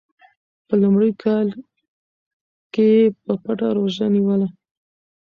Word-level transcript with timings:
په 0.67 0.73
لومړي 0.81 1.11
کال 1.23 1.47
کې 2.73 2.85
یې 2.95 3.05
په 3.23 3.33
پټه 3.43 3.67
روژه 3.77 4.05
نیوله. 4.15 4.47